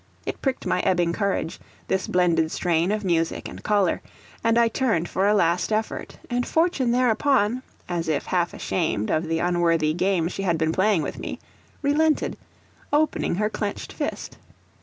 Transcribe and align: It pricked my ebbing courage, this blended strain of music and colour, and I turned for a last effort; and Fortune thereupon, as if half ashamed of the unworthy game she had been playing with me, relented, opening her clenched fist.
It 0.25 0.41
pricked 0.41 0.65
my 0.65 0.79
ebbing 0.79 1.13
courage, 1.13 1.59
this 1.87 2.07
blended 2.07 2.49
strain 2.51 2.91
of 2.91 3.05
music 3.05 3.47
and 3.47 3.63
colour, 3.63 4.01
and 4.43 4.57
I 4.57 4.67
turned 4.67 5.07
for 5.07 5.27
a 5.27 5.35
last 5.35 5.71
effort; 5.71 6.17
and 6.27 6.43
Fortune 6.43 6.89
thereupon, 6.91 7.61
as 7.87 8.07
if 8.09 8.25
half 8.25 8.55
ashamed 8.55 9.11
of 9.11 9.27
the 9.27 9.37
unworthy 9.37 9.93
game 9.93 10.27
she 10.27 10.41
had 10.41 10.57
been 10.57 10.71
playing 10.71 11.03
with 11.03 11.19
me, 11.19 11.37
relented, 11.83 12.35
opening 12.91 13.35
her 13.35 13.47
clenched 13.51 13.93
fist. 13.93 14.39